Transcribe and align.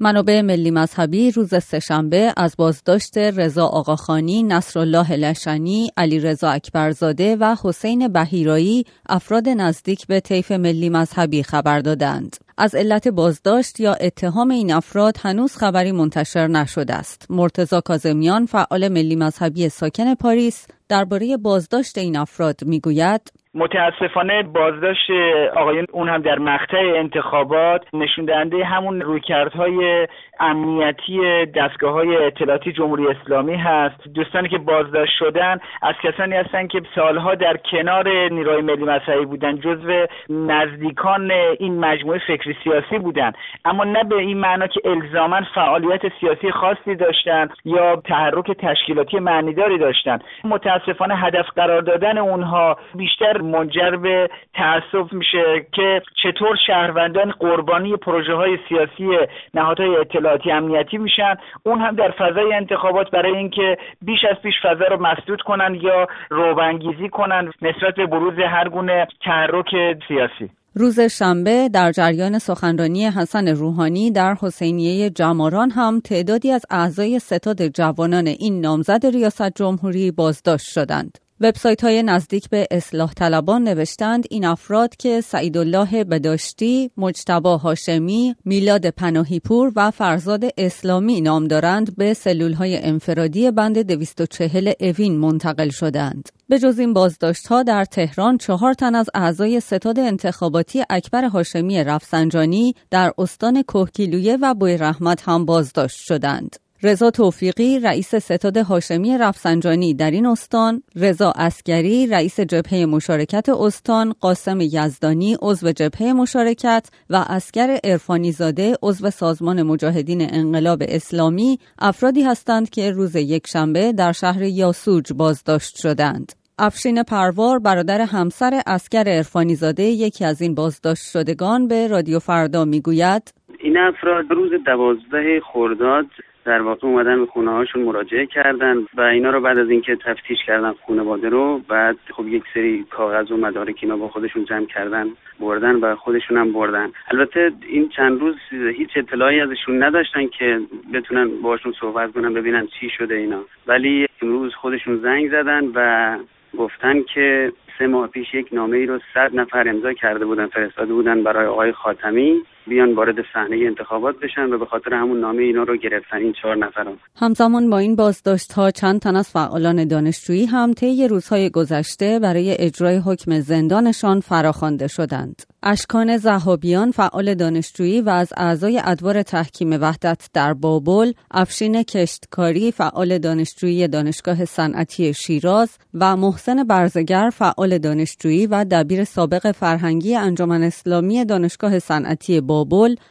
منابع 0.00 0.40
ملی 0.40 0.70
مذهبی 0.70 1.30
روز 1.30 1.54
سهشنبه 1.64 2.32
از 2.36 2.54
بازداشت 2.58 3.18
رضا 3.18 3.66
آقاخانی، 3.66 4.42
نصرالله 4.42 5.16
لشنی، 5.16 5.90
علی 5.96 6.20
رضا 6.20 6.50
اکبرزاده 6.50 7.36
و 7.36 7.56
حسین 7.62 8.08
بهیرایی 8.08 8.84
افراد 9.08 9.48
نزدیک 9.48 10.06
به 10.06 10.20
طیف 10.20 10.52
ملی 10.52 10.88
مذهبی 10.88 11.42
خبر 11.42 11.80
دادند. 11.80 12.36
از 12.58 12.74
علت 12.74 13.08
بازداشت 13.08 13.80
یا 13.80 13.94
اتهام 13.94 14.50
این 14.50 14.72
افراد 14.72 15.16
هنوز 15.20 15.56
خبری 15.56 15.92
منتشر 15.92 16.46
نشده 16.46 16.94
است. 16.94 17.26
مرتزا 17.30 17.80
کازمیان 17.80 18.46
فعال 18.46 18.88
ملی 18.88 19.16
مذهبی 19.16 19.68
ساکن 19.68 20.14
پاریس 20.14 20.66
درباره 20.88 21.36
بازداشت 21.36 21.98
این 21.98 22.16
افراد 22.16 22.64
می‌گوید 22.64 23.32
متاسفانه 23.54 24.42
بازداشت 24.42 25.10
آقایون 25.56 25.86
اون 25.92 26.08
هم 26.08 26.22
در 26.22 26.38
مقطع 26.38 26.92
انتخابات 26.96 27.84
نشون 27.92 28.24
دهنده 28.24 28.64
همون 28.64 29.00
رویکردهای 29.00 30.08
امنیتی 30.40 31.46
دستگاه 31.46 31.92
های 31.92 32.16
اطلاعاتی 32.16 32.72
جمهوری 32.72 33.06
اسلامی 33.06 33.54
هست. 33.54 34.08
دوستانی 34.14 34.48
که 34.48 34.58
بازداشت 34.58 35.12
شدن 35.18 35.58
از 35.82 35.94
کسانی 36.02 36.34
هستند 36.34 36.68
که 36.68 36.82
سالها 36.94 37.34
در 37.34 37.56
کنار 37.56 38.08
نیروی 38.08 38.62
ملی 38.62 38.84
مذهبی 38.84 39.24
بودن 39.24 39.58
جزو 39.58 40.06
نزدیکان 40.28 41.30
این 41.58 41.78
مجموعه 41.78 42.20
فکری 42.26 42.56
سیاسی 42.64 42.98
بودن. 42.98 43.32
اما 43.64 43.84
نه 43.84 44.04
به 44.04 44.16
این 44.16 44.38
معنا 44.38 44.66
که 44.66 44.80
الزاما 44.84 45.40
فعالیت 45.54 46.02
سیاسی 46.20 46.50
خاصی 46.50 46.94
داشتن 46.94 47.48
یا 47.64 47.96
تحرک 47.96 48.50
تشکیلاتی 48.50 49.18
معنیداری 49.18 49.78
داشتن. 49.78 50.18
متاسفانه 50.44 51.16
هدف 51.16 51.46
قرار 51.56 51.80
دادن 51.80 52.18
اونها 52.18 52.76
بیشتر 52.94 53.38
منجر 53.48 53.96
به 53.96 54.30
تعصب 54.54 55.12
میشه 55.12 55.66
که 55.72 56.02
چطور 56.22 56.56
شهروندان 56.66 57.30
قربانی 57.30 57.96
پروژه 57.96 58.34
های 58.34 58.58
سیاسی 58.68 59.26
نهادهای 59.54 59.96
اطلاعاتی 59.96 60.50
امنیتی 60.50 60.98
میشن 60.98 61.34
اون 61.62 61.80
هم 61.80 61.96
در 61.96 62.10
فضای 62.10 62.54
انتخابات 62.54 63.10
برای 63.10 63.36
اینکه 63.36 63.78
بیش 64.02 64.20
از 64.30 64.36
پیش 64.42 64.54
فضا 64.62 64.84
رو 64.84 65.02
مسدود 65.02 65.42
کنن 65.42 65.74
یا 65.74 66.06
روبنگیزی 66.30 67.08
کنن 67.08 67.52
نسبت 67.62 67.94
به 67.94 68.06
بروز 68.06 68.38
هر 68.38 68.68
گونه 68.68 69.06
تحرک 69.24 69.74
سیاسی 70.08 70.50
روز 70.74 71.00
شنبه 71.00 71.68
در 71.68 71.92
جریان 71.92 72.38
سخنرانی 72.38 73.06
حسن 73.06 73.48
روحانی 73.48 74.10
در 74.10 74.34
حسینیه 74.40 75.10
جماران 75.10 75.70
هم 75.70 76.00
تعدادی 76.00 76.50
از 76.52 76.62
اعضای 76.70 77.18
ستاد 77.18 77.66
جوانان 77.66 78.26
این 78.26 78.60
نامزد 78.60 79.06
ریاست 79.06 79.54
جمهوری 79.56 80.10
بازداشت 80.10 80.70
شدند. 80.70 81.18
وبسایت 81.40 81.84
های 81.84 82.02
نزدیک 82.02 82.48
به 82.50 82.66
اصلاح 82.70 83.12
طلبان 83.12 83.68
نوشتند 83.68 84.24
این 84.30 84.44
افراد 84.44 84.96
که 84.96 85.20
سعیدالله 85.20 86.04
بداشتی، 86.04 86.90
مجتبا 86.96 87.56
هاشمی، 87.56 88.34
میلاد 88.44 88.90
پناهیپور 88.90 89.72
و 89.76 89.90
فرزاد 89.90 90.44
اسلامی 90.58 91.20
نام 91.20 91.44
دارند 91.44 91.96
به 91.96 92.14
سلول 92.14 92.52
های 92.52 92.76
انفرادی 92.82 93.50
بند 93.50 93.78
240 93.78 94.72
اوین 94.80 95.18
منتقل 95.18 95.68
شدند. 95.68 96.28
به 96.48 96.58
جز 96.58 96.78
این 96.78 96.92
بازداشت 96.92 97.46
ها 97.46 97.62
در 97.62 97.84
تهران 97.84 98.38
چهار 98.38 98.74
تن 98.74 98.94
از 98.94 99.06
اعضای 99.14 99.60
ستاد 99.60 99.98
انتخاباتی 99.98 100.84
اکبر 100.90 101.24
هاشمی 101.24 101.84
رفسنجانی 101.84 102.74
در 102.90 103.12
استان 103.18 103.62
کوهگیلویه 103.62 104.38
و 104.42 104.54
بوی 104.54 104.76
رحمت 104.76 105.28
هم 105.28 105.44
بازداشت 105.44 105.98
شدند. 105.98 106.56
رضا 106.82 107.10
توفیقی 107.10 107.78
رئیس 107.78 108.14
ستاد 108.14 108.56
هاشمی 108.56 109.18
رفسنجانی 109.18 109.94
در 109.94 110.10
این 110.10 110.26
استان، 110.26 110.82
رضا 110.96 111.32
اسکری 111.36 112.06
رئیس 112.06 112.40
جبهه 112.40 112.86
مشارکت 112.86 113.48
استان، 113.48 114.14
قاسم 114.20 114.60
یزدانی 114.60 115.36
عضو 115.42 115.72
جبهه 115.72 116.12
مشارکت 116.12 116.86
و 117.10 117.24
اسکر 117.28 117.78
ارفانی 117.84 118.32
زاده 118.32 118.76
عضو 118.82 119.10
سازمان 119.10 119.62
مجاهدین 119.62 120.34
انقلاب 120.34 120.82
اسلامی 120.88 121.58
افرادی 121.78 122.22
هستند 122.22 122.70
که 122.70 122.90
روز 122.90 123.16
یکشنبه 123.16 123.92
در 123.92 124.12
شهر 124.12 124.42
یاسوج 124.42 125.12
بازداشت 125.12 125.76
شدند. 125.76 126.32
افشین 126.58 127.02
پروار 127.02 127.58
برادر 127.58 128.00
همسر 128.00 128.62
اسکر 128.66 129.04
ارفانی 129.06 129.54
زاده 129.54 129.82
یکی 129.82 130.24
از 130.24 130.40
این 130.42 130.54
بازداشت 130.54 131.04
شدگان 131.10 131.68
به 131.68 131.86
رادیو 131.86 132.18
فردا 132.18 132.64
می‌گوید 132.64 133.37
این 133.58 133.76
افراد 133.76 134.30
روز 134.30 134.52
دوازده 134.52 135.40
خرداد 135.40 136.06
در 136.44 136.62
واقع 136.62 136.88
اومدن 136.88 137.18
به 137.18 137.26
خونه 137.26 137.50
هاشون 137.50 137.82
مراجعه 137.82 138.26
کردن 138.26 138.86
و 138.96 139.00
اینا 139.00 139.30
رو 139.30 139.40
بعد 139.40 139.58
از 139.58 139.70
اینکه 139.70 139.96
تفتیش 139.96 140.38
کردن 140.46 140.74
خانواده 140.86 141.28
رو 141.28 141.58
بعد 141.68 141.96
خب 142.16 142.28
یک 142.28 142.42
سری 142.54 142.84
کاغذ 142.90 143.30
و 143.30 143.36
مدارک 143.36 143.78
اینا 143.82 143.96
با 143.96 144.08
خودشون 144.08 144.44
جمع 144.44 144.66
کردن 144.66 145.06
بردن 145.40 145.74
و 145.74 145.96
خودشون 145.96 146.36
هم 146.36 146.52
بردن. 146.52 146.90
البته 147.10 147.52
این 147.68 147.88
چند 147.88 148.20
روز 148.20 148.36
هیچ 148.50 148.90
اطلاعی 148.96 149.40
ازشون 149.40 149.82
نداشتن 149.82 150.26
که 150.26 150.60
بتونن 150.94 151.28
باشون 151.42 151.74
صحبت 151.80 152.12
کنن 152.12 152.34
ببینن 152.34 152.68
چی 152.80 152.90
شده 152.98 153.14
اینا. 153.14 153.40
ولی 153.66 154.06
امروز 154.22 154.54
خودشون 154.54 154.96
زنگ 154.96 155.30
زدن 155.30 155.64
و 155.74 156.18
گفتن 156.58 157.02
که 157.02 157.52
سه 157.78 157.86
ماه 157.86 158.06
پیش 158.06 158.34
یک 158.34 158.48
نامه 158.52 158.76
ای 158.76 158.86
رو 158.86 158.98
صد 159.14 159.34
نفر 159.34 159.68
امضا 159.68 159.92
کرده 159.92 160.24
بودن 160.24 160.46
فرستاده 160.46 160.92
بودن 160.92 161.22
برای 161.22 161.46
آقای 161.46 161.72
خاتمی. 161.72 162.42
بیان 162.68 162.94
وارد 162.94 163.16
صحنه 163.34 163.56
انتخابات 163.66 164.16
بشن 164.18 164.52
و 164.52 164.58
به 164.58 164.66
خاطر 164.66 164.94
همون 164.94 165.20
نامه 165.20 165.42
اینا 165.42 165.62
رو 165.62 165.76
گرفتن 165.76 166.16
این 166.16 166.32
چهار 166.42 166.56
نفر 166.56 166.86
همزمان 167.16 167.70
با 167.70 167.78
این 167.78 167.96
بازداشت 167.96 168.52
ها 168.52 168.70
چند 168.70 169.00
تن 169.00 169.16
از 169.16 169.30
فعالان 169.30 169.88
دانشجویی 169.88 170.46
هم 170.46 170.72
طی 170.72 171.08
روزهای 171.08 171.50
گذشته 171.50 172.18
برای 172.18 172.56
اجرای 172.58 172.96
حکم 172.96 173.40
زندانشان 173.40 174.20
فراخوانده 174.20 174.88
شدند. 174.88 175.42
اشکان 175.62 176.16
زهابیان 176.16 176.90
فعال 176.90 177.34
دانشجویی 177.34 178.00
و 178.00 178.08
از 178.08 178.32
اعضای 178.36 178.80
ادوار 178.84 179.22
تحکیم 179.22 179.72
وحدت 179.72 180.28
در 180.34 180.54
بابل، 180.54 181.12
افشین 181.30 181.82
کشتکاری 181.82 182.72
فعال 182.72 183.18
دانشجویی 183.18 183.88
دانشگاه 183.88 184.44
صنعتی 184.44 185.14
شیراز 185.14 185.78
و 185.94 186.16
محسن 186.16 186.64
برزگر 186.64 187.30
فعال 187.32 187.78
دانشجویی 187.78 188.46
و 188.46 188.64
دبیر 188.70 189.04
سابق 189.04 189.52
فرهنگی 189.52 190.16
انجمن 190.16 190.62
اسلامی 190.62 191.24
دانشگاه 191.24 191.78
صنعتی 191.78 192.40
بابل 192.40 192.57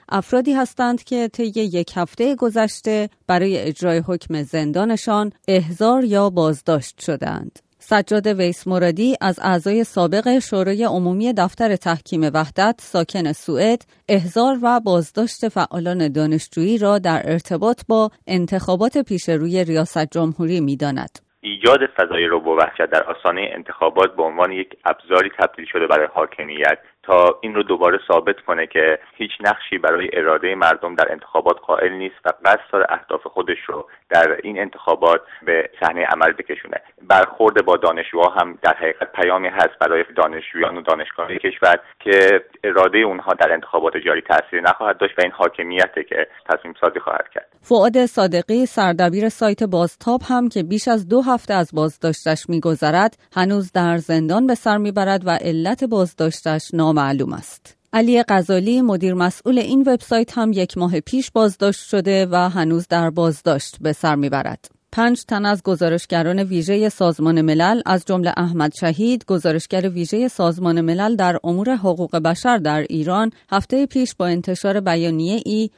افرادی 0.09 0.53
هستند 0.53 1.03
که 1.03 1.27
طی 1.27 1.43
یک 1.43 1.91
هفته 1.95 2.35
گذشته 2.35 3.09
برای 3.27 3.57
اجرای 3.57 4.01
حکم 4.07 4.41
زندانشان 4.41 5.31
احضار 5.47 6.03
یا 6.03 6.29
بازداشت 6.29 7.01
شدند. 7.01 7.59
سجاد 7.79 8.27
ویس 8.27 8.67
مرادی 8.67 9.15
از 9.21 9.39
اعضای 9.43 9.83
سابق 9.83 10.39
شورای 10.39 10.83
عمومی 10.83 11.33
دفتر 11.33 11.75
تحکیم 11.75 12.21
وحدت 12.33 12.75
ساکن 12.79 13.31
سوئد 13.31 13.81
احضار 14.09 14.57
و 14.63 14.79
بازداشت 14.79 15.47
فعالان 15.47 16.11
دانشجویی 16.11 16.77
را 16.77 16.99
در 16.99 17.21
ارتباط 17.25 17.81
با 17.89 18.09
انتخابات 18.27 18.97
پیش 18.97 19.29
روی 19.29 19.63
ریاست 19.63 20.11
جمهوری 20.11 20.59
می‌داند. 20.59 21.19
ایجاد 21.41 21.79
فضای 21.97 22.25
رو 22.25 22.39
وحشت 22.39 22.91
در 22.91 23.03
آسانه 23.03 23.49
انتخابات 23.55 24.15
به 24.15 24.23
عنوان 24.23 24.51
یک 24.51 24.69
ابزاری 24.85 25.29
تبدیل 25.39 25.65
شده 25.71 25.87
برای 25.87 26.07
حاکمیت 26.13 26.77
تا 27.07 27.39
این 27.41 27.55
رو 27.55 27.63
دوباره 27.63 27.99
ثابت 28.07 28.35
کنه 28.47 28.67
که 28.67 28.99
هیچ 29.13 29.31
نقشی 29.39 29.77
برای 29.77 30.09
اراده 30.13 30.55
مردم 30.55 30.95
در 30.95 31.11
انتخابات 31.11 31.57
قائل 31.67 31.91
نیست 31.93 32.15
و 32.25 32.29
قصد 32.45 32.71
داره 32.71 32.85
اهداف 32.89 33.27
خودش 33.27 33.57
رو 33.67 33.87
در 34.09 34.37
این 34.43 34.59
انتخابات 34.59 35.21
به 35.45 35.69
صحنه 35.79 36.05
عمل 36.05 36.31
بکشونه. 36.31 36.81
برخورد 37.01 37.65
با 37.65 37.77
دانشجوها 37.77 38.29
هم 38.29 38.57
در 38.61 38.73
حقیقت 38.73 39.11
پیامی 39.11 39.47
هست 39.47 39.79
برای 39.81 40.03
دانشجویان 40.15 40.77
و 40.77 40.81
دانشگاهی 40.81 41.39
کشور 41.39 41.79
که 41.99 42.43
اراده 42.63 42.97
اونها 42.97 43.33
در 43.33 43.53
انتخابات 43.53 43.97
جاری 43.97 44.21
تاثیر 44.21 44.61
نخواهد 44.61 44.97
داشت 44.97 45.19
و 45.19 45.21
این 45.21 45.31
حاکمیته 45.31 46.03
که 46.03 46.27
تصمیم 46.49 46.73
سازی 46.81 46.99
خواهد 46.99 47.29
کرد. 47.33 47.47
فعاد 47.61 48.05
صادقی 48.05 48.65
سردبیر 48.65 49.29
سایت 49.29 49.63
بازتاب 49.63 50.21
هم 50.29 50.49
که 50.49 50.63
بیش 50.63 50.87
از 50.87 51.07
دو 51.07 51.21
هفته 51.21 51.53
از 51.53 51.71
بازداشتش 51.75 52.49
میگذرد 52.49 53.17
هنوز 53.35 53.71
در 53.71 53.97
زندان 53.97 54.47
به 54.47 54.55
سر 54.55 54.77
می‌برد 54.77 55.21
و 55.25 55.29
علت 55.41 55.83
بازداشتش 55.83 56.71
نام 56.73 56.96
معلوم 56.97 57.33
است. 57.33 57.75
علی 57.93 58.23
غزالی 58.23 58.81
مدیر 58.81 59.13
مسئول 59.13 59.59
این 59.59 59.81
وبسایت 59.81 60.37
هم 60.37 60.51
یک 60.53 60.77
ماه 60.77 60.99
پیش 60.99 61.31
بازداشت 61.31 61.87
شده 61.87 62.25
و 62.25 62.49
هنوز 62.49 62.87
در 62.89 63.09
بازداشت 63.09 63.77
به 63.81 63.93
سر 63.93 64.15
می‌برد. 64.15 64.76
پنج 64.91 65.23
تن 65.27 65.45
از 65.45 65.63
گزارشگران 65.63 66.39
ویژه 66.39 66.89
سازمان 66.89 67.41
ملل 67.41 67.81
از 67.85 68.03
جمله 68.05 68.33
احمد 68.37 68.73
شهید 68.79 69.25
گزارشگر 69.25 69.89
ویژه 69.89 70.27
سازمان 70.27 70.81
ملل 70.81 71.15
در 71.15 71.39
امور 71.43 71.75
حقوق 71.75 72.15
بشر 72.15 72.57
در 72.57 72.81
ایران 72.81 73.31
هفته 73.51 73.85
پیش 73.85 74.15
با 74.15 74.25
انتشار 74.25 74.79
بیانیه 74.79 75.41
ای 75.45 75.69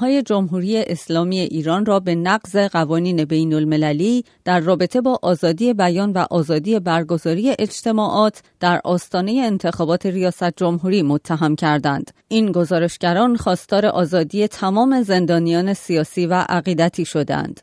های 0.00 0.22
جمهوری 0.22 0.78
اسلامی 0.78 1.38
ایران 1.38 1.86
را 1.86 2.00
به 2.00 2.14
نقض 2.14 2.56
قوانین 2.56 3.24
بین 3.24 3.54
المللی 3.54 4.24
در 4.44 4.60
رابطه 4.60 5.00
با 5.00 5.18
آزادی 5.22 5.74
بیان 5.74 6.12
و 6.12 6.26
آزادی 6.30 6.80
برگزاری 6.80 7.54
اجتماعات 7.58 8.42
در 8.60 8.80
آستانه 8.84 9.32
انتخابات 9.44 10.06
ریاست 10.06 10.56
جمهوری 10.56 11.02
متهم 11.02 11.56
کردند. 11.56 12.10
این 12.28 12.52
گزارشگران 12.52 13.36
خواستار 13.36 13.86
آزادی 13.86 14.48
تمام 14.48 15.02
زندانیان 15.02 15.74
سیاسی 15.74 16.26
و 16.26 16.34
عقیدتی 16.48 17.04
شدند. 17.04 17.62